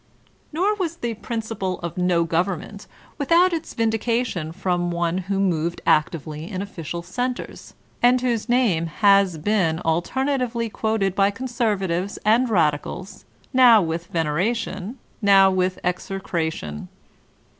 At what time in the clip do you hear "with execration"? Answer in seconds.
15.51-16.87